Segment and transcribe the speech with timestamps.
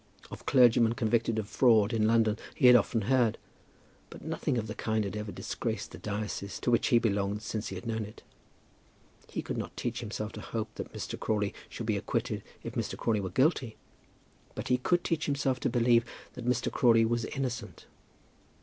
[0.31, 3.37] Of clergymen convicted of fraud in London he had often heard;
[4.09, 7.67] but nothing of the kind had ever disgraced the diocese to which he belonged since
[7.67, 8.23] he had known it.
[9.29, 11.19] He could not teach himself to hope that Mr.
[11.19, 12.97] Crawley should be acquitted if Mr.
[12.97, 13.77] Crawley were guilty;
[14.55, 16.71] but he could teach himself to believe that Mr.
[16.71, 17.85] Crawley was innocent.